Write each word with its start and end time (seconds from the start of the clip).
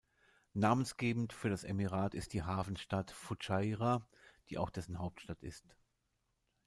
Namensgebend 0.55 1.31
für 1.31 1.49
das 1.49 1.63
Emirat 1.63 2.15
ist 2.15 2.33
die 2.33 2.41
Hafenstadt 2.41 3.11
Fudschaira, 3.11 4.07
die 4.49 4.57
auch 4.57 4.71
dessen 4.71 4.97
Hauptstadt 4.97 5.43
ist. 5.43 5.75